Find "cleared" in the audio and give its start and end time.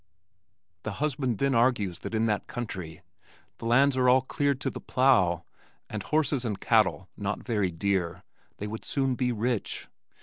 4.23-4.59